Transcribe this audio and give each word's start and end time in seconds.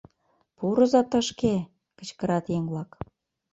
Пурыза 0.57 1.01
тышке!— 1.11 1.55
кычкырат 1.97 2.45
еҥ-влак. 2.55 2.91